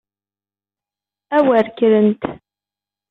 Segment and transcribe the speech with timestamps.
[1.35, 2.21] A wer kkrent!